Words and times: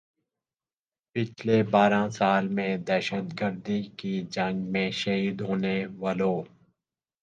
پچھلے 1.15 1.57
بارہ 1.71 2.01
سال 2.09 2.47
میں 2.55 2.75
دہشت 2.87 3.39
گردی 3.39 3.81
کی 3.97 4.19
جنگ 4.31 4.71
میں 4.71 4.89
شہید 5.01 5.41
ہونے 5.41 5.75
والوں 5.99 6.41